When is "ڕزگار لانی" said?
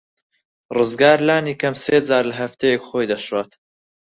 0.77-1.55